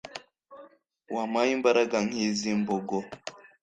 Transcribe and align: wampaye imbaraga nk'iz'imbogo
wampaye 1.13 1.49
imbaraga 1.57 1.97
nk'iz'imbogo 2.07 2.97